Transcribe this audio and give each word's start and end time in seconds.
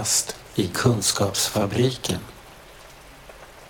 Kafferast 0.00 0.36
i 0.54 0.68
Kunskapsfabriken. 0.68 2.20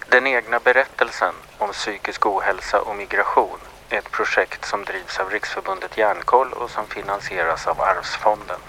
Den 0.09 0.27
egna 0.27 0.59
berättelsen 0.59 1.35
om 1.59 1.73
psykisk 1.73 2.27
ohälsa 2.27 2.81
och 2.81 2.96
migration 2.96 3.59
är 3.89 3.99
ett 3.99 4.11
projekt 4.11 4.64
som 4.64 4.85
drivs 4.85 5.19
av 5.19 5.31
Riksförbundet 5.31 5.99
Hjärnkoll 5.99 6.53
och 6.53 6.71
som 6.71 6.87
finansieras 6.87 7.67
av 7.67 7.81
Arvsfonden. 7.81 8.61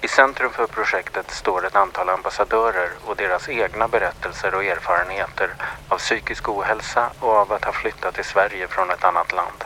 I 0.00 0.08
centrum 0.08 0.52
för 0.52 0.66
projektet 0.66 1.30
står 1.30 1.66
ett 1.66 1.76
antal 1.76 2.08
ambassadörer 2.08 2.90
och 3.04 3.16
deras 3.16 3.48
egna 3.48 3.88
berättelser 3.88 4.54
och 4.54 4.64
erfarenheter 4.64 5.54
av 5.88 5.98
psykisk 5.98 6.48
ohälsa 6.48 7.10
och 7.20 7.32
av 7.32 7.52
att 7.52 7.64
ha 7.64 7.72
flyttat 7.72 8.14
till 8.14 8.24
Sverige 8.24 8.68
från 8.68 8.90
ett 8.90 9.04
annat 9.04 9.32
land. 9.32 9.64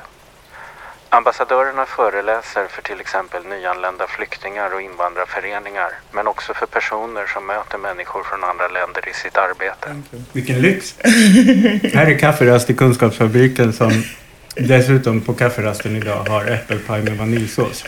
Ambassadörerna 1.17 1.87
föreläser 1.87 2.67
för 2.71 2.83
till 2.83 3.01
exempel 3.01 3.45
nyanlända 3.45 4.07
flyktingar 4.07 4.75
och 4.75 4.83
invandrarföreningar 4.83 5.91
men 6.13 6.27
också 6.27 6.55
för 6.55 6.67
personer 6.67 7.27
som 7.27 7.47
möter 7.47 7.79
människor 7.79 8.23
från 8.23 8.45
andra 8.45 8.69
länder 8.69 9.09
i 9.09 9.13
sitt 9.13 9.37
arbete. 9.37 10.03
Vilken 10.33 10.61
lyx! 10.61 10.95
Här 11.95 12.07
är 12.07 12.19
kafferast 12.19 12.71
i 12.71 12.75
Kunskapsfabriken 12.75 13.73
som 13.73 14.03
dessutom 14.55 15.21
på 15.21 15.35
kafferasten 15.35 15.97
idag 15.97 16.29
har 16.29 16.45
äppelpaj 16.45 17.03
med 17.03 17.17
vaniljsås. 17.17 17.85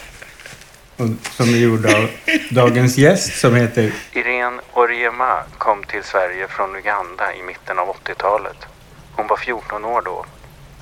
Och 0.96 1.06
som 1.30 1.48
är 1.48 1.58
gjord 1.58 1.86
av 1.86 2.10
dagens 2.50 2.98
gäst 2.98 3.40
som 3.40 3.54
heter 3.54 3.92
Irene 4.12 4.60
Oriema 4.72 5.42
kom 5.58 5.84
till 5.84 6.02
Sverige 6.02 6.48
från 6.48 6.76
Uganda 6.76 7.34
i 7.34 7.42
mitten 7.42 7.78
av 7.78 7.88
80-talet. 7.88 8.66
Hon 9.12 9.26
var 9.26 9.36
14 9.36 9.84
år 9.84 10.02
då. 10.04 10.26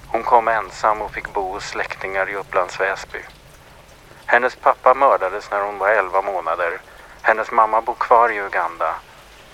Hon 0.09 0.23
kom 0.23 0.49
ensam 0.49 1.03
och 1.03 1.11
fick 1.13 1.33
bo 1.35 1.53
hos 1.53 1.65
släktingar 1.65 2.31
i 2.31 2.35
Upplands 2.35 2.81
Väsby. 2.81 3.19
Hennes 4.27 4.57
pappa 4.57 4.95
mördades 4.95 5.51
när 5.51 5.61
hon 5.61 5.79
var 5.79 5.89
11 5.89 6.23
månader. 6.23 6.81
Hennes 7.23 7.51
mamma 7.51 7.81
bor 7.81 7.95
kvar 7.95 8.33
i 8.33 8.37
Uganda. 8.41 8.95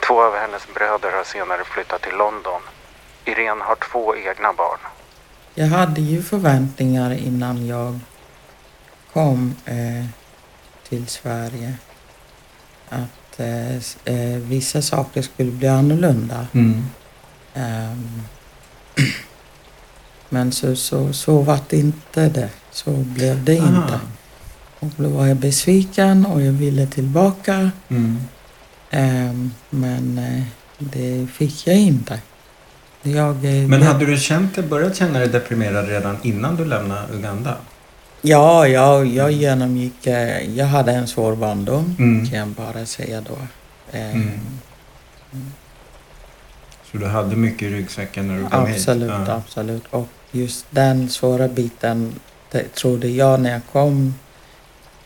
Två 0.06 0.22
av 0.22 0.36
hennes 0.36 0.74
bröder 0.74 1.12
har 1.12 1.24
senare 1.24 1.64
flyttat 1.64 2.02
till 2.02 2.16
London. 2.16 2.60
Irene 3.24 3.64
har 3.64 3.76
två 3.76 4.16
egna 4.16 4.52
barn. 4.52 4.78
Jag 5.54 5.66
hade 5.66 6.00
ju 6.00 6.22
förväntningar 6.22 7.12
innan 7.12 7.66
jag 7.66 7.98
kom 9.12 9.54
eh, 9.64 10.06
till 10.88 11.06
Sverige 11.08 11.74
att 12.88 13.40
eh, 13.40 13.76
eh, 14.04 14.38
vissa 14.38 14.82
saker 14.82 15.22
skulle 15.22 15.50
bli 15.50 15.68
annorlunda. 15.68 16.46
mm. 16.54 16.84
Ehm, 17.54 18.22
men 20.32 20.52
så, 20.52 20.76
så, 20.76 21.12
så 21.12 21.38
var 21.42 21.58
det 21.68 21.76
inte 21.76 22.28
det. 22.28 22.48
Så 22.70 22.90
blev 22.90 23.44
det 23.44 23.58
Aha. 23.60 23.68
inte. 23.82 24.00
Och 24.80 24.90
då 24.96 25.08
var 25.08 25.26
jag 25.26 25.36
besviken 25.36 26.26
och 26.26 26.42
jag 26.42 26.52
ville 26.52 26.86
tillbaka. 26.86 27.70
Mm. 27.88 28.18
Ehm, 28.90 29.50
men 29.70 30.18
eh, 30.18 30.42
det 30.78 31.26
fick 31.32 31.66
jag 31.66 31.76
inte. 31.76 32.20
Jag, 33.02 33.44
eh, 33.44 33.68
Men 33.68 33.82
hade 33.82 34.06
du 34.06 34.16
känt 34.16 34.54
dig, 34.54 34.64
börjat 34.64 34.96
känna 34.96 35.18
dig 35.18 35.28
deprimerad 35.28 35.88
redan 35.88 36.16
innan 36.22 36.56
du 36.56 36.64
lämnade 36.64 37.12
Uganda? 37.14 37.56
Ja, 38.22 38.68
jag, 38.68 39.06
jag 39.06 39.32
genomgick... 39.32 40.06
eh, 40.06 40.56
Jag 40.58 40.66
hade 40.66 40.92
en 40.92 41.08
svår 41.08 41.36
barndom, 41.36 41.96
Mm. 41.98 42.26
kan 42.28 42.38
jag 42.38 42.48
bara 42.48 42.86
säga 42.86 43.20
då. 43.20 43.38
Eh, 43.98 44.14
Mm. 44.14 44.40
Så 46.92 46.98
du 46.98 47.06
hade 47.06 47.36
mycket 47.36 47.62
i 47.62 47.70
ryggsäcken 47.70 48.28
när 48.28 48.36
du 48.38 48.46
kom 48.48 48.66
hit? 48.66 48.76
Absolut, 48.76 49.10
Ja. 49.10 49.32
absolut. 49.32 49.82
Och 49.90 50.08
just 50.32 50.66
den 50.70 51.08
svåra 51.08 51.48
biten 51.48 52.14
det 52.50 52.74
trodde 52.74 53.08
jag 53.08 53.40
när 53.40 53.50
jag 53.52 53.60
kom 53.72 54.14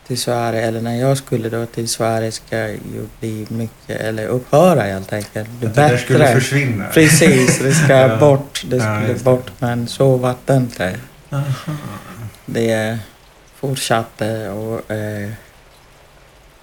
till 0.07 0.17
Sverige, 0.17 0.61
eller 0.61 0.81
när 0.81 0.95
jag 0.95 1.17
skulle 1.17 1.49
då 1.49 1.65
till 1.65 1.87
Sverige 1.87 2.31
ska 2.31 2.67
ju 2.67 3.07
bli 3.19 3.45
mycket, 3.49 4.01
eller 4.01 4.27
upphöra 4.27 4.81
helt 4.81 5.13
enkelt. 5.13 5.49
Bli 5.49 5.67
det 5.69 5.97
skulle 5.97 6.33
försvinna? 6.33 6.85
Precis, 6.93 7.59
det 7.59 7.73
ska 7.73 7.93
Ja. 7.93 8.17
bort. 8.17 8.63
Det 8.67 8.75
Ja, 8.77 8.95
skulle 9.01 9.13
det. 9.13 9.23
bort, 9.23 9.51
men 9.59 9.87
så 9.87 10.17
var 10.17 10.35
det 10.45 10.55
inte. 10.55 10.99
Aha. 11.31 11.73
Det 12.45 12.97
fortsatte 13.55 14.49
och, 14.49 14.91
eh, 14.91 15.29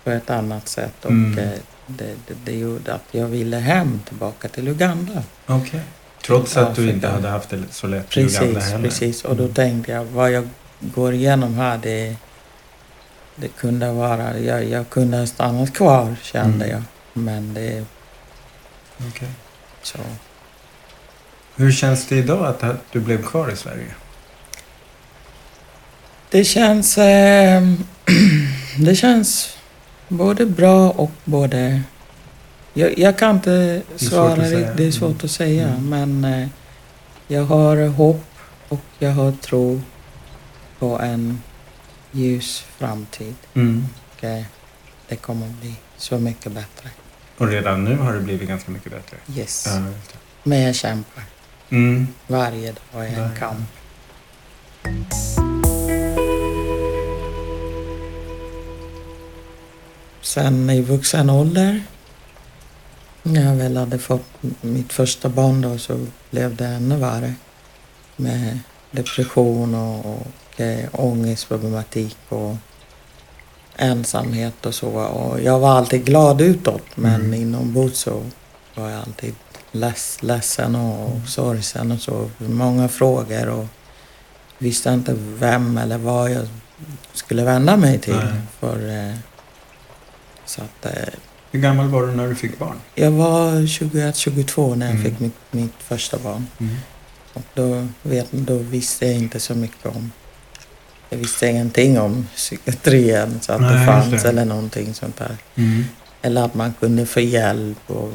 på 0.05 0.11
ett 0.11 0.31
annat 0.31 0.69
sätt 0.69 1.05
och 1.05 1.11
Mm. 1.11 1.39
eh, 1.39 1.49
det, 1.87 2.05
det, 2.27 2.35
det 2.45 2.57
gjorde 2.59 2.95
att 2.95 3.05
jag 3.11 3.27
ville 3.27 3.57
hem 3.57 4.01
tillbaka 4.09 4.49
till 4.49 4.69
Uganda. 4.69 5.23
Okej. 5.47 5.81
Trots 6.27 6.57
att 6.57 6.75
du 6.77 6.91
inte 6.91 7.09
hade 7.09 7.29
haft 7.29 7.51
det 7.51 7.63
så 7.71 7.87
lätt 7.87 8.17
i 8.17 8.21
Uganda 8.21 8.61
Precis, 8.61 8.73
precis. 8.83 9.25
Och 9.25 9.37
då 9.37 9.43
Mm. 9.43 9.55
tänkte 9.55 9.93
jag 9.93 10.05
vad 10.05 10.31
jag 10.31 10.49
går 10.81 11.15
igenom 11.15 11.55
här 11.55 11.79
det, 11.83 12.17
det 13.37 13.49
kunde 13.49 13.93
vara, 13.93 14.39
jag, 14.39 14.65
jag 14.65 14.91
kunde 14.91 15.17
ha 15.17 15.27
stannat 15.27 15.73
kvar 15.75 16.17
kände 16.23 16.65
Mm. 16.65 16.71
jag. 16.71 16.83
Men 17.13 17.55
det, 17.55 17.85
Okej. 19.11 19.29
så. 19.83 19.99
Hur 21.57 21.73
känns 21.73 22.07
det 22.07 22.17
idag 22.17 22.47
att 22.47 22.65
du 22.93 23.01
blev 23.01 23.23
kvar 23.23 23.51
i 23.51 23.57
Sverige? 23.57 23.95
Det 26.31 26.45
känns, 26.45 26.99
eh, 26.99 27.63
det 28.79 28.95
känns 28.97 29.57
både 30.09 30.47
bra 30.47 30.91
och 30.91 31.11
både... 31.25 31.83
Jag, 32.77 32.99
jag 32.99 33.19
kan 33.19 33.37
inte 33.37 33.83
svara 33.97 34.37
säga. 34.37 34.59
riktigt, 34.59 34.77
det 34.77 34.87
är 34.87 34.91
svårt 34.91 35.25
att 35.25 35.31
säga. 35.31 35.69
Mm. 35.69 35.89
Men 35.89 36.25
eh, 36.25 36.49
jag 37.29 37.45
har 37.45 37.87
hopp 37.89 38.25
och 38.69 38.81
jag 38.99 39.11
har 39.11 39.33
tro 39.33 39.81
på 40.79 40.99
en 40.99 41.43
ljus 42.13 42.65
framtid. 42.79 43.35
Mm. 43.55 43.87
Och, 44.17 44.25
eh, 44.25 44.45
det 45.09 45.17
kommer 45.17 45.49
bli 45.61 45.75
så 45.97 46.19
mycket 46.19 46.53
bättre. 46.53 46.91
Och 47.39 47.49
redan 47.49 47.85
nu 47.85 47.97
har 47.97 48.13
det 48.13 48.21
blivit 48.21 48.49
ganska 48.49 48.71
mycket 48.71 48.93
bättre? 48.93 49.17
Yes. 49.37 49.65
Ja, 49.67 49.81
det. 49.81 50.19
Men 50.43 50.61
jag 50.61 50.75
kämpar. 50.75 51.25
Mm. 51.71 52.07
Varje 52.27 52.73
dag 52.73 53.07
är 53.07 53.23
en 53.23 53.31
Varje 53.31 53.37
kamp. 53.39 53.69
Sen 60.21 60.71
i 60.71 60.81
vuxen 60.81 61.31
ålder, 61.31 61.83
när 63.27 63.45
jag 63.45 63.55
väl 63.57 63.77
hade 63.77 63.99
fått 63.99 64.27
mitt 64.61 64.93
första 64.93 65.29
barn 65.29 65.61
då, 65.61 65.79
så 65.79 66.07
blev 66.31 66.57
det 66.57 66.67
ännu 66.67 66.97
värre. 66.97 67.35
Med 68.17 68.59
depression 68.91 69.75
och, 69.75 70.07
och 70.07 70.61
eh, 70.61 70.89
ångestproblematik 70.93 72.17
och 72.29 72.57
ensamhet 73.77 74.67
och 74.67 74.75
så. 74.75 74.89
Och 74.89 75.41
jag 75.41 75.59
var 75.59 75.71
alltid 75.77 76.05
glad 76.05 76.41
utåt, 76.41 76.83
men 76.95 77.15
Mm. 77.21 77.35
inombords 77.35 77.99
så 77.99 78.23
var 78.75 78.91
jag 78.91 79.01
alltid 79.01 79.35
leds, 79.73 80.23
ledsen 80.23 80.77
och 80.77 81.29
sorgsen 81.29 81.93
och 81.93 82.01
så. 82.01 82.31
Många 82.39 82.89
frågor 82.89 83.49
och 83.49 83.67
visste 84.59 84.91
inte 84.91 85.15
vem 85.19 85.79
eller 85.79 85.99
vad 85.99 86.31
jag 86.31 86.47
skulle 87.13 87.45
vända 87.45 87.77
mig 87.77 87.99
till. 87.99 88.17
Nej. 88.17 88.41
För, 88.61 89.09
eh, 89.09 89.15
så 90.47 90.61
att, 90.63 90.87
eh, 90.87 91.15
Hur 91.55 91.61
gammal 91.61 91.89
var 91.89 92.07
du 92.07 92.13
när 92.13 92.29
du 92.29 92.35
fick 92.35 92.59
barn? 92.59 92.77
jag 92.95 93.11
var 93.11 93.53
21-22 93.53 94.75
när 94.75 94.87
jag 94.87 94.95
Mm. 94.97 95.05
fick 95.05 95.21
mitt, 95.21 95.35
mitt 95.51 95.73
första 95.79 96.19
barn. 96.19 96.47
Mm. 96.61 96.77
Och 97.33 97.43
då, 97.55 97.87
vet, 98.03 98.33
då 98.33 98.57
visste 98.57 99.07
jag 99.07 99.15
inte 99.15 99.41
så 99.41 99.55
mycket 99.55 99.87
om... 99.87 100.13
Jag 101.11 101.19
visste 101.19 101.47
ingenting 101.47 101.99
om 102.01 102.27
psykiatrin, 102.37 103.39
så 103.41 103.53
att 103.53 103.61
Nej, 103.61 103.79
det 103.79 103.87
fanns 103.87 104.23
det. 104.23 104.29
eller 104.29 104.45
någonting 104.45 104.95
sånt 104.95 105.17
där. 105.17 105.37
Mm. 105.55 105.85
Eller 106.23 106.43
att 106.45 106.55
man 106.55 106.75
kunde 106.81 107.07
få 107.07 107.21
hjälp 107.21 107.79
och 107.87 108.13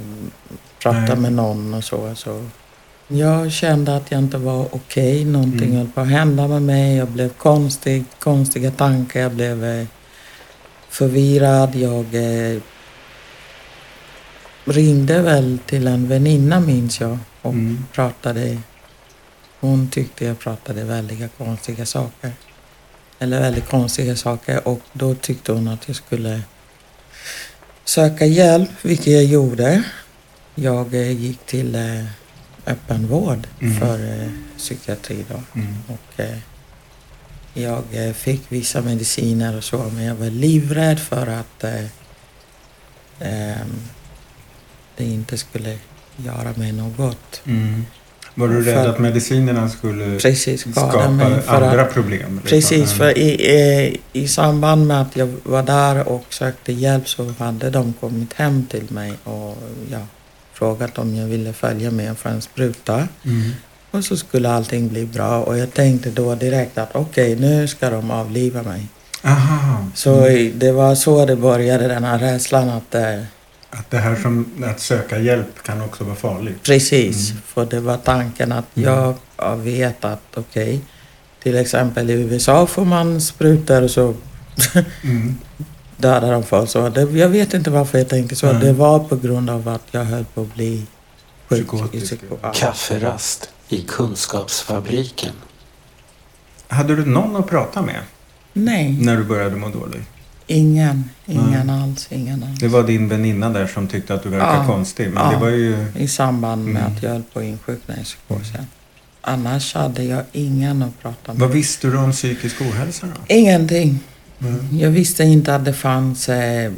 prata 0.82 1.00
Nej. 1.00 1.16
med 1.16 1.34
någon 1.34 1.74
och 1.74 1.84
så. 1.84 2.16
så. 2.16 2.46
Jag 3.08 3.52
kände 3.52 3.96
att 3.96 4.12
jag 4.12 4.20
inte 4.20 4.38
var 4.38 4.76
okej. 4.76 5.26
Någonting 5.26 5.68
Mm. 5.70 5.78
höll 5.78 5.88
på 5.88 6.02
att 6.02 6.08
hända 6.10 6.48
med 6.48 6.62
mig. 6.62 6.96
Jag 6.98 7.08
blev 7.08 7.30
konstig, 7.30 8.04
konstiga 8.20 8.72
tankar. 8.72 9.20
Jag 9.20 9.32
blev 9.32 9.66
eh, 9.66 9.86
förvirrad. 10.90 11.76
Jag 11.76 12.06
eh, 12.16 12.62
ringde 14.72 15.22
väl 15.22 15.60
till 15.66 15.88
en 15.88 16.08
väninna 16.08 16.60
minns 16.60 17.00
jag 17.02 17.18
och 17.42 17.54
Mm. 17.54 17.86
pratade. 17.94 18.58
Hon 19.60 19.90
tyckte 19.90 20.26
jag 20.26 20.40
pratade 20.40 20.84
väldigt 20.84 21.38
konstiga 21.38 21.86
saker. 21.86 22.32
Eller 23.20 23.40
väldigt 23.40 23.70
konstiga 23.70 24.16
saker 24.16 24.68
och 24.68 24.82
då 24.94 25.16
tyckte 25.16 25.52
hon 25.52 25.68
att 25.68 25.88
jag 25.88 25.96
skulle 25.96 26.42
söka 27.86 28.26
hjälp, 28.26 28.70
vilket 28.82 29.14
jag 29.14 29.24
gjorde. 29.24 29.84
Jag 30.56 30.94
eh, 30.94 31.12
gick 31.12 31.46
till 31.46 31.76
eh, 31.76 32.06
öppenvård 32.66 33.48
Mm. 33.62 33.80
för 33.80 34.22
eh, 34.24 34.30
psykiatri 34.58 35.26
då. 35.30 35.60
Mm. 35.60 35.76
Och, 35.88 36.22
jag 37.54 38.16
fick 38.16 38.42
vissa 38.50 38.82
mediciner 38.82 39.58
och 39.58 39.64
så, 39.64 39.78
men 39.78 40.04
jag 40.04 40.16
var 40.16 40.30
livrädd 40.30 41.00
för 41.00 41.28
att 41.28 41.64
eh, 41.64 41.86
ehm, 43.20 43.80
det 45.00 45.06
inte 45.06 45.38
skulle 45.38 45.78
göra 46.18 46.54
mig 46.56 46.72
något. 46.72 47.42
Mm. 47.46 47.86
Var 48.36 48.48
du 48.48 48.62
rädd 48.62 48.76
För- 48.84 48.90
att 48.90 49.00
medicinerna 49.00 49.70
skulle 49.70 50.20
Precis, 50.20 50.62
skapa 50.72 51.10
mig. 51.10 51.42
För 51.42 51.54
andra 51.62 51.82
att, 51.82 51.94
problem? 51.94 52.20
liksom? 52.36 52.40
precis, 52.50 52.92
för 52.94 53.06
Mm. 53.10 53.18
i, 53.18 53.30
i, 53.30 53.98
i 54.14 54.28
samband 54.28 54.88
med 54.88 55.02
att 55.02 55.16
jag 55.16 55.34
var 55.44 55.64
där 55.64 56.08
och 56.08 56.26
sökte 56.30 56.74
hjälp 56.74 57.10
så 57.10 57.34
hade 57.40 57.70
de 57.70 57.94
kommit 57.94 58.34
hem 58.34 58.66
till 58.70 58.84
mig 58.90 59.14
och 59.24 59.58
ja, 59.92 60.00
frågat 60.54 60.98
om 60.98 61.16
jag 61.16 61.26
ville 61.28 61.54
följa 61.54 61.92
med 61.92 62.18
för 62.18 62.30
en 62.30 62.42
spruta. 62.42 63.08
Mm. 63.26 63.52
Och 63.92 64.04
så 64.04 64.18
skulle 64.18 64.50
allting 64.50 64.88
bli 64.90 65.06
bra 65.06 65.42
och 65.44 65.58
jag 65.58 65.74
tänkte 65.74 66.10
då 66.10 66.36
direkt 66.36 66.78
att 66.78 66.90
okej, 66.96 67.36
nu 67.36 67.68
ska 67.68 67.90
de 67.90 68.12
avliva 68.12 68.64
mig. 68.64 68.88
Aha. 69.24 69.86
Så 69.96 70.14
Mm. 70.26 70.60
det 70.60 70.72
var 70.72 70.96
så 70.96 71.26
det 71.26 71.36
började, 71.36 71.88
den 71.88 72.04
här 72.04 72.20
rädslan 72.20 72.70
att 72.70 72.96
eh, 72.96 73.20
Att 73.72 73.90
det 73.92 73.98
här 73.98 74.16
som 74.16 74.46
att 74.66 74.80
söka 74.80 75.20
hjälp 75.20 75.64
kan 75.64 75.82
också 75.82 76.04
vara 76.04 76.16
farligt. 76.16 76.64
Precis, 76.64 77.30
Mm. 77.30 77.42
för 77.46 77.66
det 77.66 77.80
var 77.80 77.98
tanken 77.98 78.52
att 78.52 78.78
Mm. 78.78 79.14
jag 79.38 79.58
vet 79.58 80.06
att 80.06 80.22
okej, 80.36 80.82
till 81.44 81.56
exempel 81.58 82.10
i 82.10 82.14
USA 82.14 82.68
får 82.68 82.86
man 82.86 83.22
sprutor 83.22 83.82
och 83.84 83.92
så 83.92 84.14
Mm. 85.04 85.36
dödar 85.98 86.32
de 86.32 86.44
folk. 86.44 86.70
Så 86.70 86.90
det, 86.90 87.02
jag 87.02 87.30
vet 87.30 87.54
inte 87.54 87.70
varför 87.70 87.98
jag 87.98 88.10
tänkte 88.10 88.36
så. 88.36 88.52
Nej. 88.54 88.62
Det 88.62 88.74
var 88.74 89.00
på 89.00 89.16
grund 89.16 89.50
av 89.50 89.68
att 89.70 89.84
jag 89.92 90.04
höll 90.04 90.26
på 90.26 90.42
att 90.42 90.54
bli 90.56 90.86
sjuk. 91.50 91.68
Kafferast 92.54 93.50
i 93.70 93.82
Kunskapsfabriken. 93.82 95.34
Hade 96.68 96.96
du 96.96 97.06
någon 97.06 97.36
att 97.36 97.48
prata 97.50 97.82
med 97.82 98.02
Nej, 98.54 98.98
när 99.02 99.18
du 99.18 99.24
började 99.24 99.56
må 99.56 99.70
dåligt? 99.70 100.08
Ingen. 100.50 101.10
Ingen 101.26 101.68
Nej. 101.68 101.82
alls. 101.84 102.08
Ingen 102.12 102.44
alls. 102.44 102.60
Det 102.60 102.68
var 102.68 102.84
din 102.84 103.08
väninna 103.08 103.50
där 103.50 103.68
som 103.68 103.88
tyckte 103.88 104.14
att 104.14 104.24
du 104.24 104.30
verkade 104.30 104.54
Ja. 104.58 104.66
konstig. 104.66 105.10
Men 105.14 105.24
Ja. 105.24 105.32
det 105.32 105.38
var 105.38 105.50
ju... 105.50 105.86
I 105.96 106.08
samband 106.08 106.66
med 106.66 106.82
Mm. 106.82 106.94
att 106.98 107.04
jag 107.04 107.10
höll 107.10 107.24
på 107.34 107.40
att 107.40 107.46
insjukna 107.46 107.98
i 108.00 108.04
psykosen. 108.04 108.66
Annars 109.22 109.74
hade 109.76 110.04
jag 110.04 110.24
ingen 110.32 110.84
att 110.84 111.02
prata 111.02 111.34
med. 111.34 111.40
Vad 111.42 111.50
visste 111.52 111.88
du 111.88 111.98
om 111.98 112.12
psykisk 112.12 112.62
ohälsa 112.62 113.06
då? 113.08 113.36
Ingenting. 113.36 114.00
Mm. 114.42 114.78
Jag 114.80 114.90
visste 114.90 115.24
inte 115.24 115.56
att 115.56 115.66
det 115.66 115.74
fanns 115.74 116.30
eh, 116.30 116.72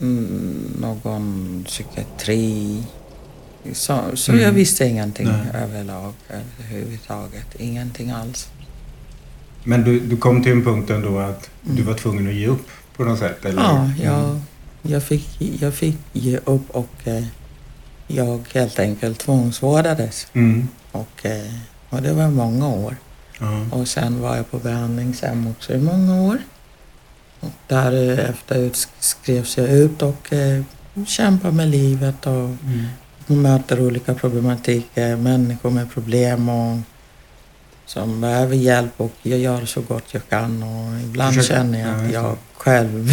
mm, 0.00 0.72
någon 0.80 1.64
psykiatri. 1.66 2.82
Så, 3.72 4.00
så 4.14 4.32
Mm. 4.32 4.44
jag 4.44 4.52
visste 4.52 4.84
ingenting 4.86 5.26
Nej. 5.26 5.62
överlag, 5.62 6.12
överhuvudtaget. 6.30 7.46
Ingenting 7.58 8.10
alls. 8.10 8.48
Men 9.64 9.84
du, 9.84 10.00
du 10.00 10.16
kom 10.16 10.42
till 10.42 10.52
en 10.52 10.64
punkt 10.64 10.90
ändå 10.90 11.18
att 11.18 11.50
du 11.62 11.72
Mm. 11.72 11.86
var 11.86 11.94
tvungen 11.94 12.28
att 12.28 12.34
ge 12.34 12.46
upp 12.46 12.66
på 12.98 13.04
något 13.04 13.18
sätt? 13.18 13.44
Eller? 13.44 13.62
Ja, 13.62 13.90
jag, 14.02 14.14
Mm. 14.24 14.40
jag, 14.82 15.02
fick, 15.02 15.40
jag 15.60 15.74
fick 15.74 15.96
ge 16.12 16.36
upp 16.44 16.70
och 16.70 16.94
eh, 17.04 17.24
jag 18.06 18.40
helt 18.54 18.78
enkelt 18.78 19.18
tvångsvårdades. 19.18 20.26
Mm. 20.32 20.68
Och, 20.92 21.26
eh, 21.26 21.52
och 21.90 22.02
det 22.02 22.12
var 22.12 22.28
många 22.28 22.68
år. 22.68 22.96
Ja. 23.40 23.66
Och 23.70 23.88
sen 23.88 24.20
var 24.20 24.36
jag 24.36 24.50
på 24.50 24.58
behandlingshem 24.58 25.46
också 25.46 25.72
i 25.72 25.78
många 25.78 26.22
år. 26.22 26.38
Och 27.40 27.50
därefter 27.66 28.70
skrevs 29.00 29.56
jag 29.58 29.68
ut 29.68 30.02
och 30.02 30.32
eh, 30.32 30.62
kämpade 31.06 31.54
med 31.54 31.68
livet 31.68 32.26
och 32.26 32.32
Mm. 32.64 33.42
möter 33.42 33.80
olika 33.80 34.14
problematik, 34.14 34.86
eh, 34.94 35.16
människor 35.16 35.70
med 35.70 35.92
problem 35.92 36.48
och 36.48 36.78
som 37.86 38.20
behöver 38.20 38.56
hjälp 38.56 38.92
och 38.96 39.12
jag 39.22 39.38
gör 39.38 39.64
så 39.66 39.80
gott 39.80 40.04
jag 40.14 40.28
kan 40.28 40.62
och 40.62 41.00
ibland 41.00 41.34
Försöker- 41.34 41.54
känner 41.56 41.80
jag 41.80 41.88
ja, 42.00 42.04
att 42.06 42.12
jag 42.12 42.36
själv 42.58 43.10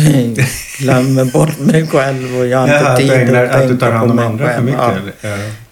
glömmer 0.80 1.26
bort 1.26 1.60
mig 1.60 1.88
själv 1.88 2.38
och 2.40 2.48
jag 2.48 2.58
har 2.60 2.68
Ja, 2.68 2.78
inte 2.80 2.90
att, 2.92 2.98
tid 2.98 3.08
du 3.08 3.14
ägnar, 3.16 3.44
att 3.44 3.56
att 3.56 3.62
du 3.62 3.68
tänka 3.68 3.86
tar 3.86 3.92
på 3.92 3.98
hand 3.98 4.10
om 4.12 4.16
mig 4.16 4.26
andra 4.26 4.46
för 4.48 4.54
själv. 4.54 4.66
mycket? 4.66 4.80
Ja, 4.82 4.92
eller? 4.92 5.14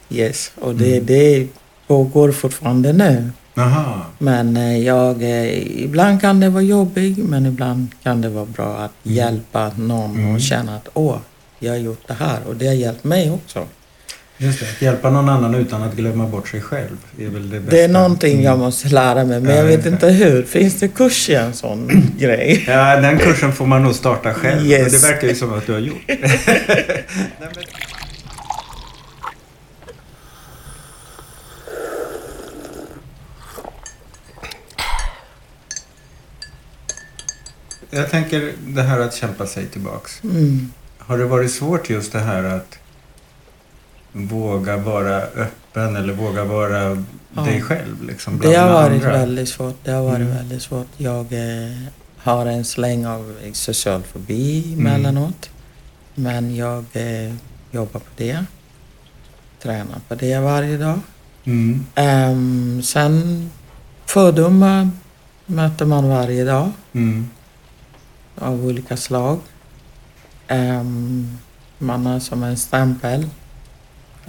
Ja. 0.10 0.18
yes, 0.18 0.52
och 0.62 0.76
det, 0.76 0.94
Mm. 0.94 1.06
det 1.06 1.48
pågår 1.88 2.32
fortfarande 2.32 2.94
nu. 2.94 3.30
Aha. 3.58 4.02
Men 4.20 4.58
eh, 4.58 4.78
jag, 4.78 5.24
eh, 5.24 5.84
ibland 5.84 6.22
kan 6.22 6.40
det 6.40 6.50
vara 6.50 6.64
jobbigt 6.64 7.18
men 7.18 7.46
ibland 7.46 7.88
kan 8.04 8.22
det 8.22 8.30
vara 8.30 8.46
bra 8.46 8.76
att 8.78 9.06
Mm. 9.06 9.18
hjälpa 9.18 9.72
någon 9.76 10.16
Mm. 10.16 10.36
och 10.36 10.42
känna 10.42 10.76
att 10.76 10.88
åh, 10.94 11.18
jag 11.60 11.72
har 11.72 11.78
gjort 11.80 12.08
det 12.08 12.14
här 12.14 12.40
och 12.48 12.56
det 12.56 12.68
har 12.68 12.74
hjälpt 12.74 13.04
mig 13.04 13.32
också. 13.32 13.66
Just 14.44 14.60
det, 14.60 14.66
att 14.66 14.82
hjälpa 14.82 15.10
någon 15.10 15.30
annan 15.30 15.56
utan 15.56 15.84
att 15.84 15.96
glömma 15.96 16.28
bort 16.28 16.48
sig 16.48 16.62
själv 16.62 16.98
är 17.20 17.28
väl 17.28 17.50
det 17.50 17.60
bästa. 17.60 17.76
Det 17.76 17.84
är 17.84 17.88
någonting 17.88 18.44
jag 18.44 18.60
måste 18.60 18.90
lära 18.90 19.26
mig 19.26 19.40
men 19.40 19.52
Ja, 19.52 19.58
jag 19.58 19.64
vet 19.64 19.86
inte 19.86 20.08
hur. 20.08 20.44
Finns 20.44 20.80
det 20.80 20.88
kurs 20.88 21.30
i 21.30 21.36
en 21.36 21.54
sån 21.54 22.12
grej? 22.18 22.66
Ja, 22.68 23.02
den 23.02 23.18
kursen 23.18 23.54
får 23.54 23.66
man 23.66 23.84
nog 23.84 23.96
starta 23.96 24.34
själv. 24.34 24.68
Yes. 24.68 24.86
Och 24.86 24.92
det 24.92 25.08
verkar 25.08 25.28
ju 25.28 25.36
som 25.36 25.54
att 25.54 25.66
du 25.66 25.74
har 25.74 25.80
gjort. 25.80 26.02
Jag 37.90 38.10
tänker 38.10 38.52
det 38.68 38.82
här 38.82 39.00
att 39.00 39.14
kämpa 39.14 39.48
sig 39.48 39.66
tillbaks. 39.66 40.24
Mm. 40.24 40.72
Har 40.98 41.18
det 41.18 41.26
varit 41.26 41.52
svårt 41.52 41.90
just 41.90 42.12
det 42.12 42.20
här 42.20 42.44
att 42.44 42.78
våga 44.14 44.78
vara 44.78 45.18
öppen 45.22 45.96
eller 45.96 46.14
våga 46.14 46.44
vara 46.44 47.04
Ja. 47.36 47.42
dig 47.42 47.62
själv? 47.62 48.04
Liksom, 48.08 48.40
Det 48.40 48.56
har 48.56 48.74
varit 48.74 49.04
andra? 49.04 49.12
väldigt 49.18 49.50
svårt. 49.50 49.76
Det 49.84 49.92
har 49.92 50.04
varit 50.04 50.16
Mm. 50.22 50.36
väldigt 50.38 50.62
svårt. 50.62 50.88
Jag 50.98 51.34
eh, 51.34 51.78
har 52.18 52.46
en 52.46 52.66
släng 52.66 53.06
av 53.06 53.36
social 53.54 54.04
fobi 54.04 54.64
Mm. 54.74 54.80
emellanåt. 54.88 55.50
Men 56.16 56.56
jag 56.56 56.86
eh, 56.94 57.34
jobbar 57.72 58.00
på 58.00 58.10
det. 58.18 58.46
Tränar 59.62 60.00
på 60.08 60.16
det 60.16 60.40
varje 60.40 60.78
dag. 60.78 61.00
Mm. 61.46 61.86
Um, 61.96 62.82
sen 62.84 63.50
fördomar 64.06 64.90
möter 65.46 65.86
man 65.86 66.10
varje 66.10 66.44
dag 66.46 66.72
Mm. 66.94 67.30
av 68.40 68.66
olika 68.66 68.98
slag. 68.98 69.40
Ehm, 70.48 71.38
man 71.78 72.06
har 72.06 72.20
som 72.20 72.44
en 72.44 72.58
stämpel. 72.58 73.30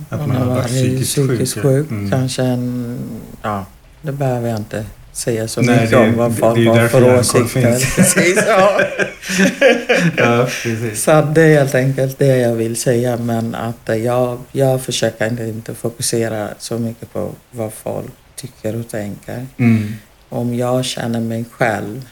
Att 0.09 0.21
man 0.29 0.37
har 0.37 0.47
varit 0.47 0.67
psykiskt 0.67 1.15
psykiskt 1.15 1.59
sjuk. 1.63 1.91
Mm. 1.91 2.11
Kanske 2.11 2.43
en... 2.43 2.99
Ja, 3.43 3.67
det 4.03 4.13
behöver 4.13 4.49
jag 4.49 4.59
inte 4.59 4.85
säga 5.13 5.49
så 5.49 5.61
Nej, 5.61 5.75
mycket 5.77 5.91
det- 5.91 5.97
om 5.97 6.17
vad 6.17 6.39
folk 6.39 6.69
har 6.69 6.89
för 6.89 7.19
åsikter. 7.19 7.63
Precis, 7.97 8.45
ja. 8.47 8.81
Ja, 10.17 10.45
precis. 10.63 11.03
Så 11.03 11.21
det 11.23 11.43
är 11.43 11.59
helt 11.59 11.75
enkelt 11.75 12.19
det 12.19 12.37
jag 12.37 12.55
vill 12.55 12.77
säga. 12.77 13.17
Men 13.17 13.55
att 13.55 13.89
jag, 14.05 14.39
jag 14.53 14.83
försöker 14.83 15.31
inte, 15.31 15.45
inte 15.45 15.75
fokusera 15.75 16.49
så 16.59 16.79
mycket 16.79 17.13
på 17.13 17.31
vad 17.51 17.73
folk 17.73 18.11
tycker 18.37 18.77
och 18.81 18.89
tänker. 18.89 19.47
Mm. 19.57 19.93
Om 20.29 20.55
jag 20.55 20.85
känner 20.85 21.21
mig 21.21 21.45
själv 21.53 22.09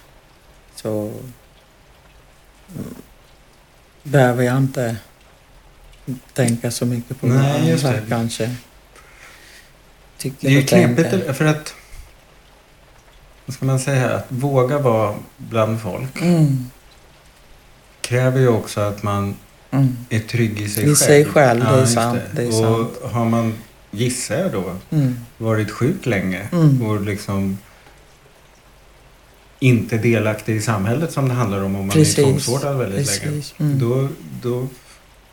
så 0.77 0.91
mm, 2.75 2.95
behöver 4.03 4.45
jag 4.45 4.57
inte 4.57 4.97
tänka 6.33 6.71
så 6.71 6.87
mycket 6.87 7.21
på 7.21 7.27
Nej, 7.27 7.61
vad 7.61 7.69
just 7.71 7.85
det. 7.85 8.03
kanske 8.09 8.51
tycker 10.19 10.49
Det 10.49 10.55
är 10.55 10.61
ju 10.61 10.67
knepigt 10.67 11.37
för 11.37 11.45
att, 11.45 11.75
vad 13.47 13.55
ska 13.55 13.65
man 13.67 13.81
säga, 13.81 14.11
att 14.17 14.27
våga 14.29 14.79
vara 14.79 15.15
bland 15.37 15.81
folk 15.81 16.21
Mm, 16.23 16.71
kräver 18.01 18.41
ju 18.41 18.49
också 18.49 18.81
att 18.81 19.03
man 19.03 19.35
mm, 19.71 19.97
är 20.11 20.21
trygg 20.21 20.61
i 20.61 20.69
sig 20.69 20.83
I 20.83 20.87
själv. 20.87 20.95
sig 20.95 21.25
själv, 21.25 21.61
det 21.61 21.67
är 21.81 21.87
sant, 21.87 22.21
det 22.33 22.43
är 22.43 22.47
och 22.49 22.53
sant. 22.55 23.13
har 23.13 23.25
man, 23.25 23.55
gissar 23.91 24.37
jag 24.37 24.53
då, 24.53 24.77
mm, 24.91 25.17
varit 25.39 25.71
sjuk 25.71 26.07
länge 26.07 26.49
Mm. 26.53 26.83
och 26.83 27.01
liksom 27.01 27.59
inte 29.59 29.99
delaktig 29.99 30.57
i 30.57 30.61
samhället 30.61 31.13
som 31.13 31.29
det 31.29 31.35
handlar 31.35 31.59
om 31.59 31.65
om 31.65 31.87
man 31.87 31.91
Precis, 31.91 32.19
är 32.19 32.23
tvångsvårdad 32.23 32.79
väldigt 32.79 33.07
länge. 33.23 33.37
precis. 33.37 33.55
Mm. 33.59 33.79
Då, 33.79 34.09
då 34.43 34.69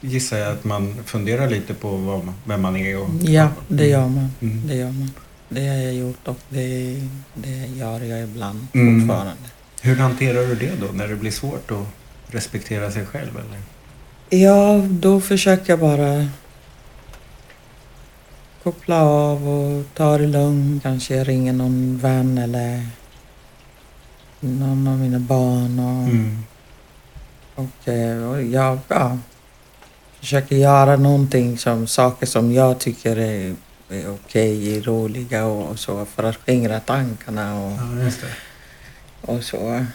gissar 0.02 0.38
jag 0.38 0.52
att 0.54 0.64
man 0.64 0.96
funderar 1.06 1.50
lite 1.50 1.74
på 1.74 1.90
vad, 1.90 2.26
man- 2.26 2.36
vem 2.46 2.62
man 2.62 2.76
är. 2.76 2.98
Och, 2.98 3.10
Ja, 3.22 3.50
det 3.68 3.88
gör 3.88 4.08
man. 4.08 4.32
Mm. 4.42 4.68
Det 4.68 4.76
gör 4.76 4.92
man. 4.92 5.12
Det 5.50 5.68
har 5.68 5.76
jag 5.76 5.94
gjort 5.94 6.28
och 6.28 6.38
det, 6.50 7.02
det 7.34 7.66
gör 7.76 8.00
jag 8.02 8.24
ibland 8.24 8.68
Mm. 8.74 9.00
fortfarande. 9.02 9.34
Hur 9.82 9.96
hanterar 9.96 10.48
du 10.48 10.56
det 10.56 10.76
då 10.82 10.88
när 10.94 11.08
det 11.08 11.16
blir 11.16 11.32
svårt 11.32 11.72
att 11.72 11.88
respektera 12.28 12.92
sig 12.92 13.06
själv? 13.06 13.30
Eller? 13.38 13.60
Ja, 14.44 14.78
då 14.90 15.22
försöker 15.22 15.70
jag 15.74 15.80
bara 15.80 16.28
koppla 18.64 19.02
av 19.04 19.48
och 19.50 19.86
ta 19.96 20.18
det 20.18 20.28
lugnt. 20.28 20.84
Kanske 20.84 21.16
jag 21.16 21.28
ringer 21.28 21.54
någon 21.54 21.98
vän 21.98 22.38
eller 22.38 22.86
någon 24.40 24.88
av 24.88 24.98
mina 25.00 25.20
barn. 25.20 25.80
Och, 25.80 26.10
Mm. 26.10 26.44
och, 27.56 27.88
eh, 27.88 28.24
och 28.30 28.42
jag 28.44 28.80
ja, 28.88 29.18
försöker 30.20 30.56
göra 30.56 30.96
någonting 30.96 31.58
som 31.58 31.88
saker 31.88 32.26
som 32.26 32.54
jag 32.54 32.80
tycker 32.80 33.16
är, 33.16 33.56
är 33.90 34.12
okej, 34.12 34.82
roliga 34.82 35.46
och, 35.46 35.72
och 35.72 35.80
så 35.80 36.06
för 36.06 36.24
att 36.24 36.36
skingra 36.36 36.80
tankarna 36.80 37.60
och, 37.66 37.72
Ja, 37.72 38.28
och 39.22 39.44
så. 39.44 39.86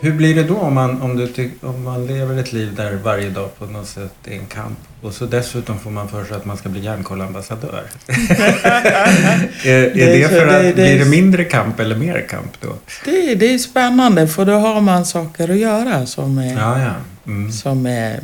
Hur 0.00 0.12
blir 0.12 0.34
det 0.34 0.42
då 0.42 0.56
om 0.56 0.74
man, 0.74 1.02
om, 1.02 1.16
du 1.16 1.50
om 1.60 1.82
man 1.84 2.06
lever 2.06 2.38
ett 2.38 2.52
liv 2.52 2.74
där 2.76 2.94
varje 2.94 3.30
dag 3.30 3.58
på 3.58 3.66
något 3.66 3.88
sätt 3.88 4.12
är 4.24 4.32
en 4.32 4.46
kamp 4.46 4.78
och 5.02 5.12
så 5.14 5.26
dessutom 5.26 5.78
får 5.78 5.90
man 5.90 6.08
för 6.08 6.24
sig 6.24 6.36
att 6.36 6.44
man 6.44 6.56
ska 6.56 6.68
bli 6.68 6.80
järnkollambassadör? 6.80 7.84
är, 8.06 9.70
är 9.70 9.94
Det 9.94 10.02
är 10.02 10.18
det 10.18 10.22
så- 10.28 10.28
för 10.34 10.46
att, 10.46 10.62
det- 10.62 10.68
det- 10.68 10.74
blir 10.74 10.98
det 10.98 11.04
mindre 11.04 11.44
kamp 11.44 11.80
eller 11.80 11.96
mer 11.96 12.26
kamp 12.28 12.52
då? 12.60 12.74
Det, 13.04 13.34
det 13.34 13.54
är 13.54 13.58
spännande 13.58 14.28
för 14.28 14.44
då 14.44 14.52
har 14.52 14.80
man 14.80 15.06
saker 15.06 15.48
att 15.48 15.56
göra 15.58 16.06
som 16.06 16.38
är, 16.38 16.54
Ja, 16.54 16.80
ja. 16.82 16.92
Mm. 17.26 17.52
som 17.52 17.86
är 17.86 18.20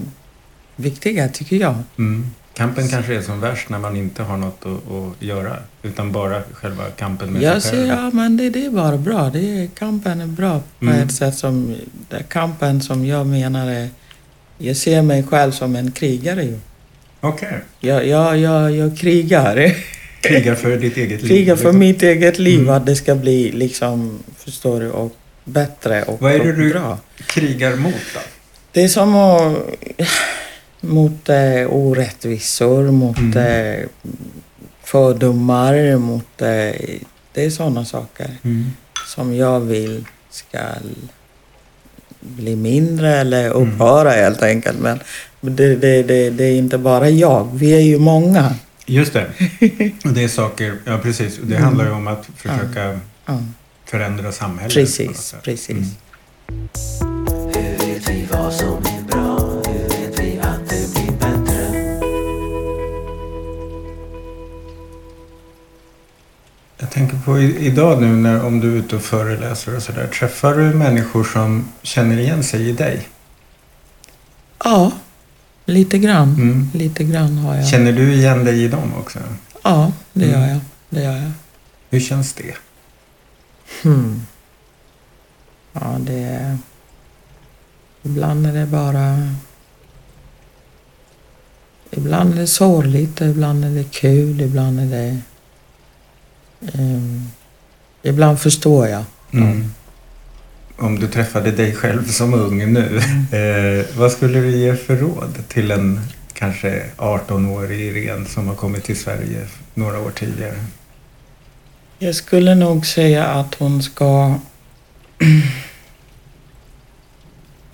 viktiga 0.76 1.28
tycker 1.28 1.56
jag. 1.56 1.74
Mm. 1.98 2.30
Kampen 2.56 2.88
kanske 2.88 3.14
är 3.14 3.22
som 3.22 3.40
värst 3.40 3.68
när 3.68 3.78
man 3.78 3.96
inte 3.96 4.22
har 4.22 4.36
något 4.36 4.66
att, 4.66 4.92
att 4.92 5.22
göra 5.22 5.56
utan 5.82 6.12
bara 6.12 6.42
själva 6.52 6.84
kampen 6.96 7.32
med 7.32 7.42
Jag 7.42 7.62
sig 7.62 7.70
själv. 7.70 7.88
ja 7.88 8.10
men 8.12 8.36
det, 8.36 8.50
det 8.50 8.66
är 8.66 8.70
bara 8.70 8.96
bra. 8.96 9.30
Det 9.32 9.38
är, 9.62 9.66
kampen 9.66 10.20
är 10.20 10.26
bra 10.26 10.60
på 10.78 10.84
Mm. 10.86 11.02
ett 11.08 11.12
sätt 11.14 11.34
som, 11.34 11.76
kampen 12.28 12.82
som 12.82 13.06
jag 13.06 13.26
menar 13.26 13.70
är, 13.70 13.88
jag 14.58 14.76
ser 14.76 15.02
mig 15.02 15.22
själv 15.22 15.52
som 15.52 15.76
en 15.76 15.92
krigare 15.92 16.42
ju. 16.44 16.58
Okej. 17.20 17.58
Jag, 17.80 18.06
jag, 18.06 18.38
jag, 18.38 18.70
jag 18.76 18.98
krigar. 18.98 19.74
Krigar 20.20 20.54
för 20.54 20.76
ditt 20.76 20.96
eget 20.96 21.22
liv. 21.22 21.28
krigar 21.28 21.56
för 21.56 21.62
liksom. 21.64 21.78
mitt 21.78 22.02
eget 22.02 22.38
liv, 22.38 22.60
Mm. 22.60 22.74
att 22.74 22.86
det 22.86 22.96
ska 22.96 23.14
bli 23.14 23.52
liksom, 23.52 24.18
förstår 24.38 24.80
du, 24.80 24.90
och 24.90 25.16
bättre 25.44 26.02
och, 26.02 26.22
Vad 26.22 26.32
är 26.32 26.38
det 26.38 26.52
du- 26.52 26.70
bra. 26.70 26.98
Krigar 27.26 27.76
mot 27.76 27.94
då? 28.14 28.20
Det 28.72 28.84
är 28.84 28.88
som 28.88 29.14
att, 29.14 29.56
mot 30.88 31.28
eh, 31.28 31.66
orättvisor, 31.70 32.90
mot 32.90 33.18
Mm. 33.18 33.36
eh, 33.38 33.86
fördomar, 34.84 35.96
mot... 35.96 36.42
Eh, 36.42 36.72
det 37.32 37.44
är 37.44 37.50
sådana 37.50 37.84
saker 37.84 38.30
Mm. 38.44 38.70
som 39.06 39.34
jag 39.36 39.60
vill 39.60 40.04
ska 40.30 40.58
bli 42.20 42.56
mindre 42.56 43.16
eller 43.16 43.50
Mm. 43.50 43.56
upphöra 43.72 44.10
helt 44.10 44.42
enkelt. 44.42 44.78
Men 44.80 44.98
det, 45.40 45.76
det, 45.76 46.02
det, 46.02 46.30
det 46.30 46.44
är 46.44 46.56
inte 46.58 46.78
bara 46.78 47.08
jag, 47.10 47.48
vi 47.54 47.72
är 47.74 47.80
ju 47.80 47.98
många. 47.98 48.54
Just 48.86 49.12
det. 49.12 49.26
Och 50.04 50.12
det 50.14 50.24
är 50.24 50.28
saker, 50.28 50.76
ja 50.84 50.98
precis. 51.02 51.36
Det 51.42 51.54
Mm. 51.54 51.62
handlar 51.62 51.84
ju 51.84 51.90
om 51.90 52.06
att 52.06 52.28
försöka 52.36 53.00
Ja, 53.26 53.42
förändra 53.84 54.32
samhället. 54.32 54.74
precis, 54.74 55.34
precis. 55.42 55.70
Mm. 55.70 56.68
Hur 57.54 57.86
vet 57.86 58.10
vi 58.10 58.26
vad 58.32 58.52
som 58.52 58.68
är 58.78 59.05
på 67.26 67.38
idag 67.40 68.02
nu 68.02 68.06
när, 68.16 68.44
om 68.44 68.60
du 68.60 68.72
är 68.72 68.76
ute 68.76 68.96
och 68.96 69.02
föreläser 69.02 69.76
och 69.76 69.82
sådär. 69.82 70.06
Träffar 70.06 70.54
du 70.54 70.62
människor 70.74 71.24
som 71.24 71.68
känner 71.82 72.18
igen 72.18 72.42
sig 72.42 72.68
i 72.68 72.72
dig? 72.72 73.08
Ja, 74.64 74.92
lite 75.64 75.98
grann. 75.98 76.34
Mm. 76.34 76.70
Lite 76.74 77.04
grann 77.04 77.38
har 77.38 77.56
jag. 77.56 77.68
Känner 77.68 77.92
du 77.92 78.12
igen 78.14 78.44
dig 78.44 78.64
i 78.64 78.68
dem 78.68 78.94
också? 79.00 79.18
Ja, 79.62 79.92
det 80.12 80.24
Mm. 80.24 80.40
gör 80.40 80.48
jag. 80.48 80.60
Det 80.90 81.02
gör 81.02 81.16
jag. 81.16 81.32
Hur 81.90 82.00
känns 82.00 82.32
det? 82.32 82.54
Hmm. 83.82 84.22
Ja, 85.72 85.96
det 86.00 86.18
är... 86.18 86.58
Ibland 88.02 88.46
är 88.46 88.52
det 88.52 88.66
bara... 88.66 89.28
Ibland 91.90 92.34
är 92.34 92.36
det 92.38 92.46
sorgligt, 92.46 93.20
ibland 93.20 93.64
är 93.64 93.70
det 93.70 93.84
kul, 93.90 94.40
ibland 94.40 94.80
är 94.80 94.86
det... 94.86 95.18
ehm, 96.74 97.28
ibland 98.02 98.40
förstår 98.40 98.88
jag. 98.88 99.04
Mm. 99.32 99.72
Om 100.78 100.98
du 100.98 101.08
träffade 101.08 101.50
dig 101.50 101.74
själv 101.74 102.06
som 102.08 102.34
ung 102.34 102.72
nu. 102.72 102.86
Mm. 102.88 103.26
Eh, 103.32 103.84
vad 103.98 104.12
skulle 104.12 104.40
du 104.40 104.56
ge 104.56 104.76
för 104.76 104.96
råd 104.96 105.38
till 105.48 105.70
en 105.70 106.00
kanske 106.32 106.84
18-årig 106.96 107.80
Irene 107.80 108.26
som 108.26 108.48
har 108.48 108.54
kommit 108.54 108.84
till 108.84 108.98
Sverige 108.98 109.46
några 109.74 110.00
år 110.00 110.10
tidigare? 110.10 110.64
Jag 111.98 112.14
skulle 112.14 112.54
nog 112.54 112.86
säga 112.86 113.26
att 113.26 113.54
hon 113.54 113.82
ska 113.82 114.34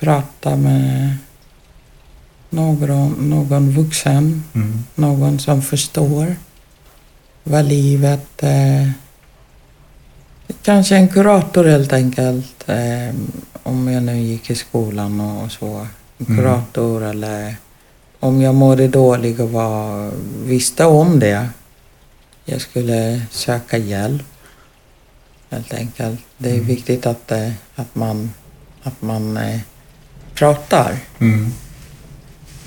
prata 0.00 0.56
med 0.56 1.16
någon, 2.50 3.12
någon 3.30 3.70
vuxen 3.70 4.44
Mm. 4.54 4.84
någon 4.94 5.38
som 5.38 5.62
förstår 5.62 6.36
vad 7.44 7.64
livet... 7.64 8.42
Eh, 8.42 8.88
kanske 10.62 10.96
en 10.96 11.08
kurator 11.08 11.64
helt 11.64 11.92
enkelt. 11.92 12.68
Eh, 12.68 13.14
om 13.62 13.88
jag 13.88 14.02
nu 14.02 14.18
gick 14.18 14.50
i 14.50 14.54
skolan 14.54 15.20
och, 15.20 15.44
och 15.44 15.52
så. 15.52 15.66
En 16.18 16.26
Mm. 16.26 16.38
kurator 16.38 17.02
eller 17.04 17.56
om 18.20 18.40
jag 18.40 18.54
mådde 18.54 18.88
dåligt 18.88 19.40
och 19.40 19.50
var, 19.50 20.10
visste 20.44 20.84
om 20.84 21.20
det. 21.20 21.48
Jag 22.44 22.60
skulle 22.60 23.22
söka 23.30 23.76
hjälp. 23.78 24.22
Helt 25.50 25.74
enkelt. 25.74 26.20
Det 26.38 26.48
är 26.50 26.54
Mm. 26.54 26.66
viktigt 26.66 27.06
att, 27.06 27.32
eh, 27.32 27.50
att 27.74 27.94
man, 27.94 28.30
att 28.82 29.02
man 29.02 29.36
eh, 29.36 29.60
pratar. 30.34 30.96
Mm. 31.18 31.52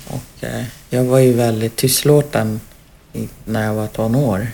Och 0.08 0.44
eh, 0.44 0.64
jag 0.90 1.04
var 1.04 1.18
ju 1.18 1.32
väldigt 1.32 1.76
tystlåten 1.76 2.60
när 3.44 3.64
jag 3.64 3.74
var 3.74 3.86
tonår 3.86 4.46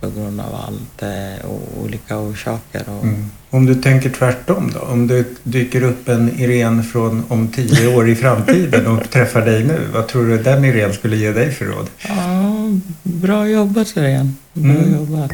på 0.00 0.10
grund 0.10 0.40
av 0.40 0.54
allt 0.54 1.02
och 1.44 1.82
olika 1.84 2.18
orsaker. 2.18 2.82
Och, 2.86 3.04
Mm. 3.04 3.24
Om 3.50 3.66
du 3.66 3.74
tänker 3.74 4.10
tvärtom 4.10 4.70
då? 4.74 4.80
Om 4.80 5.06
det 5.06 5.24
dyker 5.42 5.82
upp 5.82 6.08
en 6.08 6.40
Irene 6.40 6.82
från 6.82 7.24
om 7.28 7.48
tio 7.48 7.94
år 7.96 8.08
i 8.08 8.14
framtiden 8.14 8.86
och 8.86 9.10
träffar 9.10 9.40
dig 9.42 9.64
nu. 9.64 9.78
Vad 9.94 10.06
tror 10.08 10.24
du 10.26 10.38
den 10.42 10.64
Irene 10.64 10.92
skulle 10.92 11.16
ge 11.16 11.32
dig 11.32 11.50
för 11.52 11.64
råd? 11.64 11.86
Ja, 12.08 12.54
bra 13.02 13.48
jobbat 13.48 13.96
Irene. 13.96 14.30
Bra 14.52 14.72
Mm. 14.72 14.92
jobbat. 14.94 15.30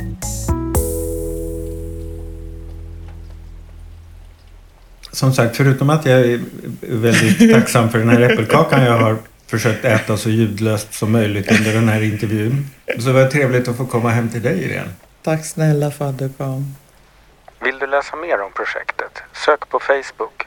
Som 5.12 5.32
sagt, 5.34 5.56
förutom 5.56 5.90
att 5.90 6.06
jag 6.06 6.20
är 6.20 6.40
väldigt 6.80 7.52
tacksam 7.52 7.90
för 7.90 7.98
den 7.98 8.08
här 8.08 8.20
äppelkakan 8.20 8.82
jag 8.84 8.98
har 8.98 9.16
försökt 9.54 9.84
äta 9.84 10.16
så 10.16 10.30
ljudlöst 10.30 10.94
som 10.94 11.12
möjligt 11.12 11.58
under 11.58 11.72
den 11.72 11.88
här 11.88 12.02
intervjun. 12.02 12.70
Så 12.98 13.12
var 13.12 13.20
det 13.20 13.30
trevligt 13.30 13.68
att 13.68 13.76
få 13.76 13.86
komma 13.86 14.10
hem 14.10 14.30
till 14.30 14.42
dig 14.42 14.64
Irene. 14.64 14.90
Tack 15.22 15.46
snälla 15.46 15.90
för 15.90 16.08
att 16.08 16.18
du 16.18 16.28
kom. 16.28 16.74
Vill 17.60 17.78
du 17.78 17.86
läsa 17.86 18.16
mer 18.16 18.40
om 18.40 18.52
projektet? 18.52 19.22
Sök 19.32 19.68
på 19.68 19.80
Facebook 19.80 20.46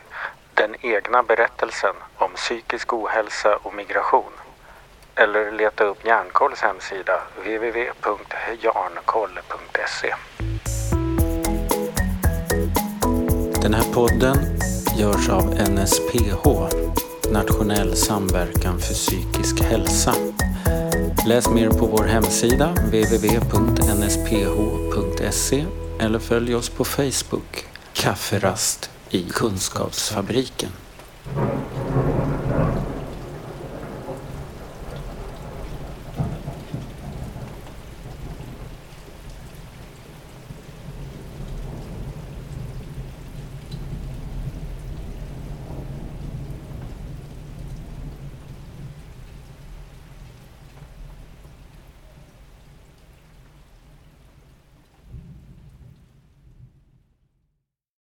Den 0.53 0.75
egna 0.81 1.23
berättelsen 1.23 1.95
om 2.15 2.31
psykisk 2.35 2.93
ohälsa 2.93 3.55
och 3.63 3.75
migration. 3.75 4.31
Eller 5.15 5.51
leta 5.51 5.83
upp 5.83 6.05
Järnkolls 6.05 6.61
hemsida 6.61 7.21
www.jarnkoll.se. 7.37 10.15
Den 13.61 13.73
här 13.73 13.93
podden 13.93 14.37
görs 14.97 15.29
av 15.29 15.43
NSPH, 15.69 16.47
Nationell 17.31 17.95
samverkan 17.95 18.79
för 18.79 18.93
psykisk 18.93 19.61
hälsa. 19.63 20.13
Läs 21.27 21.49
mer 21.49 21.69
på 21.69 21.85
vår 21.85 22.03
hemsida 22.03 22.69
www.nsph.se 22.69 24.05
eller 25.99 26.19
följ 26.19 26.55
oss 26.55 26.69
på 26.69 26.85
Facebook, 26.85 27.65
Kafferast 27.93 28.89
i 29.09 29.23
Kunskapsfabriken. 29.23 30.69